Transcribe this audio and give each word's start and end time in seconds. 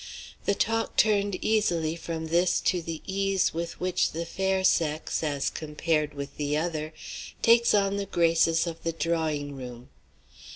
The 0.45 0.55
talk 0.55 0.97
turned 0.97 1.35
easily 1.45 1.95
from 1.95 2.29
this 2.29 2.59
to 2.61 2.81
the 2.81 3.03
ease 3.05 3.53
with 3.53 3.79
which 3.79 4.13
the 4.13 4.25
fair 4.25 4.63
sex, 4.63 5.21
as 5.21 5.51
compared 5.51 6.15
with 6.15 6.37
the 6.37 6.57
other, 6.57 6.91
takes 7.43 7.75
on 7.75 7.97
the 7.97 8.07
graces 8.07 8.65
of 8.65 8.81
the 8.81 8.93
drawing 8.93 9.55
room. 9.55 9.89